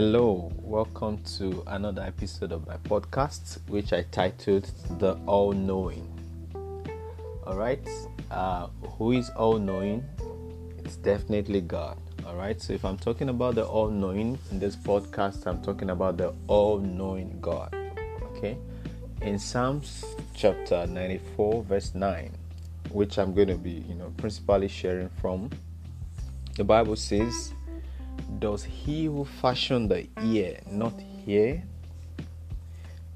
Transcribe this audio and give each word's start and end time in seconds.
Hello, 0.00 0.52
welcome 0.62 1.18
to 1.38 1.64
another 1.66 2.02
episode 2.02 2.52
of 2.52 2.64
my 2.68 2.76
podcast, 2.76 3.58
which 3.68 3.92
I 3.92 4.02
titled 4.12 4.70
The 5.00 5.14
All 5.26 5.50
Knowing. 5.50 6.06
Alright, 7.44 7.84
uh, 8.30 8.68
who 8.92 9.10
is 9.10 9.28
all 9.30 9.58
knowing? 9.58 10.04
It's 10.84 10.94
definitely 10.94 11.62
God. 11.62 11.98
Alright, 12.24 12.62
so 12.62 12.74
if 12.74 12.84
I'm 12.84 12.96
talking 12.96 13.28
about 13.28 13.56
the 13.56 13.66
all 13.66 13.88
knowing 13.90 14.38
in 14.52 14.60
this 14.60 14.76
podcast, 14.76 15.48
I'm 15.48 15.60
talking 15.62 15.90
about 15.90 16.16
the 16.16 16.32
all 16.46 16.78
knowing 16.78 17.36
God. 17.40 17.74
Okay, 18.36 18.56
in 19.22 19.36
Psalms 19.36 20.04
chapter 20.32 20.86
94, 20.86 21.64
verse 21.64 21.96
9, 21.96 22.30
which 22.92 23.18
I'm 23.18 23.34
going 23.34 23.48
to 23.48 23.56
be, 23.56 23.84
you 23.88 23.96
know, 23.96 24.14
principally 24.16 24.68
sharing 24.68 25.08
from, 25.20 25.50
the 26.54 26.62
Bible 26.62 26.94
says, 26.94 27.52
does 28.38 28.64
he 28.64 29.06
who 29.06 29.24
fashioned 29.24 29.90
the 29.90 30.06
ear 30.22 30.60
not 30.70 30.94
hear? 31.00 31.62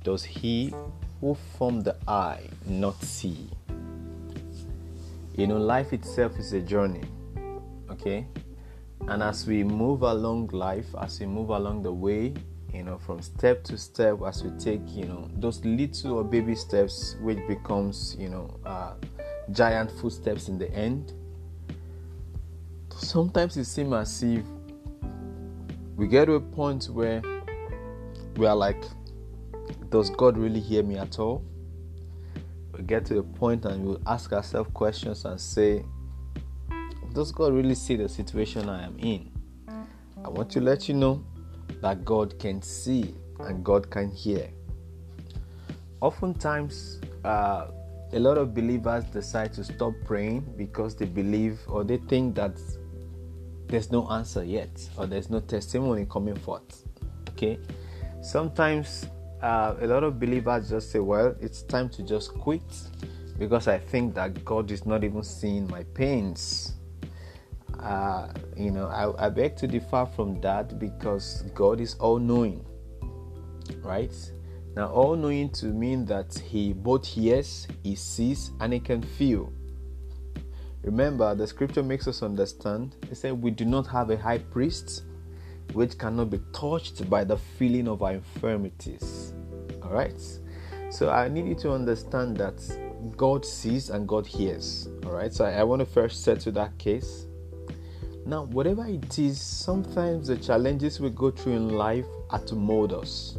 Does 0.02 0.24
he 0.24 0.74
who 1.20 1.36
formed 1.56 1.84
the 1.84 1.96
eye 2.08 2.48
not 2.66 3.00
see? 3.02 3.48
You 5.36 5.46
know, 5.46 5.58
life 5.58 5.92
itself 5.92 6.38
is 6.38 6.52
a 6.52 6.60
journey, 6.60 7.04
okay? 7.90 8.26
And 9.08 9.22
as 9.22 9.46
we 9.46 9.64
move 9.64 10.02
along 10.02 10.48
life, 10.48 10.86
as 11.00 11.20
we 11.20 11.26
move 11.26 11.50
along 11.50 11.82
the 11.82 11.92
way, 11.92 12.34
you 12.72 12.82
know, 12.82 12.98
from 12.98 13.22
step 13.22 13.64
to 13.64 13.78
step, 13.78 14.18
as 14.26 14.42
we 14.42 14.50
take, 14.58 14.80
you 14.88 15.04
know, 15.04 15.28
those 15.36 15.64
little 15.64 16.18
or 16.18 16.24
baby 16.24 16.54
steps, 16.54 17.16
which 17.20 17.38
becomes, 17.46 18.16
you 18.18 18.28
know, 18.28 18.58
uh, 18.64 18.94
giant 19.52 19.90
footsteps 19.90 20.48
in 20.48 20.58
the 20.58 20.70
end, 20.72 21.12
sometimes 22.90 23.56
it 23.56 23.64
seems 23.64 23.92
as 23.92 24.22
if 24.22 24.44
we 26.02 26.08
get 26.08 26.24
to 26.24 26.34
a 26.34 26.40
point 26.40 26.86
where 26.86 27.22
we 28.34 28.44
are 28.44 28.56
like, 28.56 28.82
does 29.90 30.10
God 30.10 30.36
really 30.36 30.58
hear 30.58 30.82
me 30.82 30.98
at 30.98 31.20
all? 31.20 31.44
We 32.76 32.82
get 32.82 33.04
to 33.06 33.20
a 33.20 33.22
point 33.22 33.66
and 33.66 33.84
we 33.84 33.96
ask 34.04 34.32
ourselves 34.32 34.68
questions 34.74 35.24
and 35.24 35.40
say, 35.40 35.84
does 37.12 37.30
God 37.30 37.52
really 37.54 37.76
see 37.76 37.94
the 37.94 38.08
situation 38.08 38.68
I 38.68 38.82
am 38.84 38.98
in? 38.98 39.30
I 40.24 40.28
want 40.28 40.50
to 40.50 40.60
let 40.60 40.88
you 40.88 40.94
know 40.94 41.24
that 41.82 42.04
God 42.04 42.36
can 42.40 42.60
see 42.62 43.14
and 43.38 43.64
God 43.64 43.88
can 43.88 44.10
hear. 44.10 44.50
Oftentimes, 46.00 47.00
uh, 47.24 47.68
a 48.12 48.18
lot 48.18 48.38
of 48.38 48.54
believers 48.54 49.04
decide 49.04 49.52
to 49.52 49.62
stop 49.62 49.92
praying 50.04 50.52
because 50.56 50.96
they 50.96 51.06
believe 51.06 51.60
or 51.68 51.84
they 51.84 51.98
think 51.98 52.34
that 52.34 52.58
there's 53.72 53.90
no 53.90 54.06
answer 54.10 54.44
yet 54.44 54.86
or 54.98 55.06
there's 55.06 55.30
no 55.30 55.40
testimony 55.40 56.06
coming 56.10 56.36
forth. 56.36 56.84
Okay, 57.30 57.58
sometimes 58.20 59.06
uh, 59.42 59.74
a 59.80 59.86
lot 59.86 60.04
of 60.04 60.20
believers 60.20 60.68
just 60.68 60.92
say, 60.92 60.98
Well, 60.98 61.34
it's 61.40 61.62
time 61.62 61.88
to 61.90 62.02
just 62.02 62.34
quit 62.34 62.62
because 63.38 63.68
I 63.68 63.78
think 63.78 64.14
that 64.14 64.44
God 64.44 64.70
is 64.70 64.84
not 64.84 65.04
even 65.04 65.22
seeing 65.22 65.66
my 65.68 65.84
pains. 65.94 66.74
Uh, 67.80 68.28
you 68.58 68.70
know, 68.70 68.88
I, 68.88 69.26
I 69.26 69.30
beg 69.30 69.56
to 69.56 69.66
differ 69.66 70.06
from 70.14 70.38
that 70.42 70.78
because 70.78 71.42
God 71.54 71.80
is 71.80 71.94
all 71.94 72.18
knowing, 72.18 72.62
right? 73.82 74.14
Now, 74.76 74.88
all 74.88 75.16
knowing 75.16 75.48
to 75.52 75.66
mean 75.66 76.04
that 76.06 76.34
He 76.34 76.74
both 76.74 77.06
hears, 77.06 77.66
He 77.82 77.96
sees, 77.96 78.50
and 78.60 78.74
He 78.74 78.80
can 78.80 79.00
feel. 79.00 79.50
Remember, 80.84 81.34
the 81.34 81.46
scripture 81.46 81.82
makes 81.82 82.08
us 82.08 82.22
understand. 82.22 82.96
It 83.10 83.16
said, 83.16 83.40
We 83.40 83.52
do 83.52 83.64
not 83.64 83.86
have 83.86 84.10
a 84.10 84.16
high 84.16 84.38
priest 84.38 85.04
which 85.72 85.96
cannot 85.96 86.30
be 86.30 86.40
touched 86.52 87.08
by 87.08 87.24
the 87.24 87.36
feeling 87.36 87.88
of 87.88 88.02
our 88.02 88.14
infirmities. 88.14 89.32
All 89.82 89.90
right? 89.90 90.20
So 90.90 91.10
I 91.10 91.28
need 91.28 91.46
you 91.46 91.54
to 91.56 91.72
understand 91.72 92.36
that 92.38 92.60
God 93.16 93.46
sees 93.46 93.90
and 93.90 94.06
God 94.06 94.26
hears. 94.26 94.88
All 95.06 95.12
right? 95.12 95.32
So 95.32 95.44
I, 95.44 95.62
want 95.62 95.80
to 95.80 95.86
first 95.86 96.24
set 96.24 96.40
to 96.40 96.50
that 96.52 96.76
case. 96.78 97.26
Now, 98.26 98.44
whatever 98.44 98.86
it 98.86 99.18
is, 99.18 99.40
sometimes 99.40 100.28
the 100.28 100.36
challenges 100.36 101.00
we 101.00 101.10
go 101.10 101.30
through 101.30 101.54
in 101.54 101.70
life 101.70 102.06
are 102.30 102.38
to 102.40 102.54
mold 102.54 102.92
us. 102.92 103.36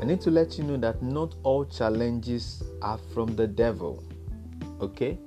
I 0.00 0.04
need 0.04 0.20
to 0.22 0.30
let 0.30 0.58
you 0.58 0.64
know 0.64 0.76
that 0.78 1.02
not 1.02 1.34
all 1.42 1.64
challenges 1.64 2.62
are 2.82 2.98
from 3.12 3.36
the 3.36 3.46
devil. 3.46 4.02
Okay? 4.80 5.18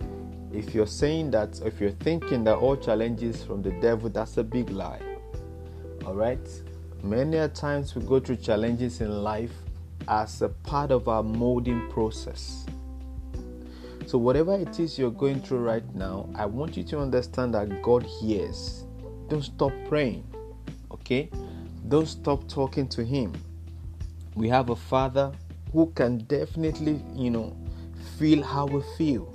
If 0.54 0.74
you're 0.74 0.88
saying 0.88 1.32
that, 1.32 1.60
if 1.66 1.80
you're 1.82 1.92
thinking 1.92 2.44
that 2.46 2.56
all 2.56 2.76
challenges 2.76 3.44
from 3.44 3.62
the 3.62 3.72
devil, 3.82 4.10
that's 4.10 4.38
a 4.38 4.44
big 4.44 4.70
lie. 4.70 5.02
All 6.06 6.14
right? 6.14 6.40
Many 7.04 7.38
a 7.38 7.48
times 7.50 7.96
we 7.96 8.04
go 8.04 8.20
through 8.20 8.38
challenges 8.38 9.02
in 9.02 9.24
life 9.24 9.52
as 10.08 10.42
a 10.42 10.50
part 10.50 10.92
of 10.92 11.08
our 11.08 11.22
molding 11.22 11.90
process. 11.90 12.66
So, 14.06 14.18
whatever 14.18 14.58
it 14.58 14.80
is 14.80 14.98
you're 14.98 15.12
going 15.12 15.42
through 15.42 15.60
right 15.60 15.84
now, 15.94 16.30
I 16.34 16.46
want 16.46 16.78
you 16.78 16.84
to 16.86 17.00
understand 17.00 17.54
that 17.54 17.82
God 17.82 18.04
hears. 18.04 18.86
Don't 19.28 19.44
stop 19.44 19.74
praying, 19.90 20.24
okay? 20.92 21.30
Don't 21.90 22.08
stop 22.08 22.48
talking 22.48 22.88
to 22.90 23.04
Him. 23.04 23.34
We 24.34 24.48
have 24.48 24.70
a 24.70 24.76
Father 24.78 25.34
who 25.74 25.92
can 25.94 26.20
definitely, 26.20 27.02
you 27.16 27.32
know, 27.32 27.56
feel 28.18 28.42
how 28.42 28.66
we 28.66 28.82
feel 28.98 29.34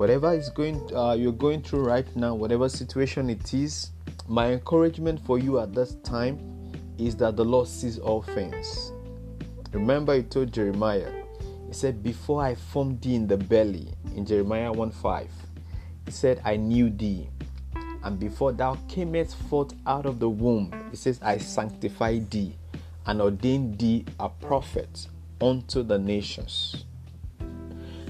whatever 0.00 0.32
is 0.32 0.48
going 0.48 0.80
uh, 0.96 1.12
you're 1.12 1.30
going 1.30 1.60
through 1.60 1.84
right 1.84 2.16
now 2.16 2.34
whatever 2.34 2.70
situation 2.70 3.28
it 3.28 3.52
is 3.52 3.90
my 4.28 4.52
encouragement 4.52 5.20
for 5.26 5.38
you 5.38 5.60
at 5.60 5.74
this 5.74 5.96
time 5.96 6.38
is 6.96 7.14
that 7.14 7.36
the 7.36 7.44
lord 7.44 7.68
sees 7.68 7.98
all 7.98 8.22
things. 8.22 8.92
Remember 9.72 10.14
he 10.16 10.22
told 10.22 10.52
jeremiah 10.52 11.12
he 11.66 11.74
said 11.74 12.02
before 12.02 12.42
i 12.42 12.54
formed 12.54 13.02
thee 13.02 13.14
in 13.14 13.26
the 13.26 13.36
belly 13.36 13.92
in 14.16 14.24
jeremiah 14.24 14.72
1 14.72 14.90
5 14.90 15.28
he 16.06 16.10
said 16.10 16.40
i 16.46 16.56
knew 16.56 16.88
thee. 16.88 17.28
And 18.02 18.18
before 18.18 18.52
thou 18.52 18.76
camest 18.88 19.36
forth 19.50 19.74
out 19.86 20.06
of 20.06 20.18
the 20.18 20.30
womb 20.30 20.72
he 20.90 20.96
says 20.96 21.20
i 21.20 21.36
sanctified 21.36 22.30
thee 22.30 22.56
and 23.04 23.20
ordained 23.20 23.78
thee 23.78 24.06
a 24.18 24.30
prophet 24.30 25.08
unto 25.42 25.82
the 25.82 25.98
nations. 25.98 26.86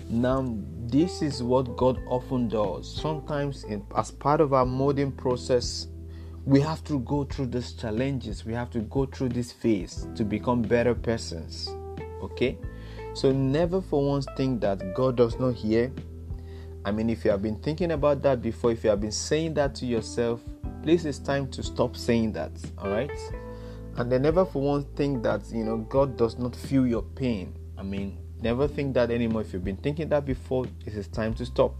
Now 0.09 0.43
this 0.91 1.23
is 1.23 1.43
what 1.43 1.77
God 1.77 2.03
often 2.07 2.49
does. 2.49 2.93
Sometimes, 2.93 3.65
in, 3.65 3.85
as 3.97 4.11
part 4.11 4.41
of 4.41 4.53
our 4.53 4.67
molding 4.67 5.13
process, 5.13 5.87
we 6.45 6.61
have 6.61 6.83
to 6.85 6.99
go 7.01 7.25
through 7.25 7.47
these 7.47 7.73
challenges. 7.75 8.45
We 8.45 8.55
have 8.55 8.71
to 8.71 8.81
go 8.81 9.07
through 9.07 9.29
this 9.31 9.53
phase 9.53 10.09
to 10.17 10.25
become 10.25 10.63
better 10.63 10.95
persons. 10.95 11.69
Okay? 12.23 12.59
So, 13.15 13.31
never 13.31 13.81
for 13.81 14.05
once 14.05 14.27
think 14.37 14.61
that 14.63 14.95
God 14.95 15.17
does 15.17 15.39
not 15.39 15.55
hear. 15.55 15.93
I 16.85 16.91
mean, 16.91 17.11
if 17.11 17.25
you 17.25 17.31
have 17.31 17.43
been 17.43 17.61
thinking 17.61 17.93
about 17.93 18.23
that 18.23 18.43
before, 18.43 18.73
if 18.73 18.83
you 18.83 18.91
have 18.91 19.01
been 19.01 19.13
saying 19.13 19.55
that 19.55 19.75
to 19.77 19.87
yourself, 19.87 20.41
please, 20.83 21.05
it's 21.05 21.19
time 21.19 21.49
to 21.51 21.63
stop 21.63 21.97
saying 21.97 22.33
that. 22.33 22.53
All 22.79 22.91
right? 22.91 23.11
And 23.97 24.11
then 24.11 24.23
never 24.23 24.45
for 24.45 24.63
once 24.63 24.87
think 24.97 25.23
that, 25.23 25.43
you 25.53 25.65
know, 25.65 25.79
God 25.79 26.17
does 26.17 26.39
not 26.39 26.57
feel 26.57 26.87
your 26.87 27.03
pain. 27.03 27.55
I 27.77 27.83
mean, 27.83 28.19
Never 28.43 28.67
think 28.67 28.95
that 28.95 29.11
anymore. 29.11 29.43
If 29.43 29.53
you've 29.53 29.65
been 29.65 29.77
thinking 29.77 30.09
that 30.09 30.25
before, 30.25 30.67
it 30.87 30.95
is 30.95 31.09
time 31.09 31.35
to 31.35 31.47
stop. 31.47 31.75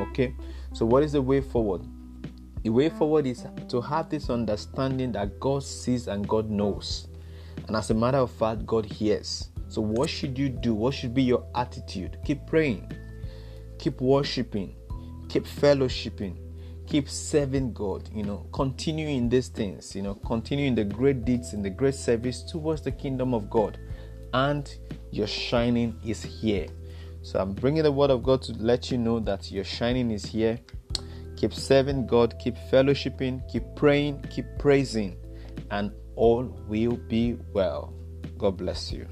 Okay? 0.00 0.34
So, 0.72 0.86
what 0.86 1.02
is 1.02 1.12
the 1.12 1.22
way 1.22 1.40
forward? 1.40 1.82
The 2.62 2.70
way 2.70 2.88
forward 2.90 3.26
is 3.26 3.46
to 3.68 3.80
have 3.80 4.10
this 4.10 4.30
understanding 4.30 5.12
that 5.12 5.40
God 5.40 5.62
sees 5.62 6.08
and 6.08 6.26
God 6.28 6.50
knows. 6.50 7.08
And 7.66 7.76
as 7.76 7.90
a 7.90 7.94
matter 7.94 8.18
of 8.18 8.30
fact, 8.30 8.66
God 8.66 8.84
hears. 8.84 9.50
So, 9.68 9.80
what 9.80 10.10
should 10.10 10.38
you 10.38 10.48
do? 10.48 10.74
What 10.74 10.94
should 10.94 11.14
be 11.14 11.22
your 11.22 11.44
attitude? 11.54 12.18
Keep 12.24 12.46
praying, 12.46 12.90
keep 13.78 14.00
worshiping, 14.00 14.74
keep 15.28 15.44
fellowshipping, 15.44 16.36
keep 16.86 17.08
serving 17.08 17.72
God. 17.72 18.10
You 18.12 18.24
know, 18.24 18.46
continue 18.52 19.08
in 19.08 19.28
these 19.28 19.48
things, 19.48 19.94
you 19.94 20.02
know, 20.02 20.14
continue 20.14 20.66
in 20.66 20.74
the 20.74 20.84
great 20.84 21.24
deeds, 21.24 21.54
in 21.54 21.62
the 21.62 21.70
great 21.70 21.94
service 21.94 22.42
towards 22.42 22.82
the 22.82 22.90
kingdom 22.92 23.32
of 23.32 23.48
God. 23.48 23.78
And 24.32 24.72
your 25.10 25.26
shining 25.26 25.98
is 26.04 26.22
here. 26.22 26.66
So 27.22 27.38
I'm 27.38 27.52
bringing 27.52 27.82
the 27.82 27.92
word 27.92 28.10
of 28.10 28.22
God 28.22 28.42
to 28.42 28.52
let 28.54 28.90
you 28.90 28.98
know 28.98 29.20
that 29.20 29.50
your 29.50 29.64
shining 29.64 30.10
is 30.10 30.24
here. 30.24 30.58
Keep 31.36 31.54
serving 31.54 32.06
God, 32.06 32.38
keep 32.38 32.56
fellowshipping, 32.70 33.50
keep 33.50 33.64
praying, 33.76 34.24
keep 34.30 34.46
praising, 34.58 35.16
and 35.70 35.92
all 36.16 36.44
will 36.68 36.96
be 37.08 37.38
well. 37.52 37.94
God 38.38 38.56
bless 38.56 38.92
you. 38.92 39.06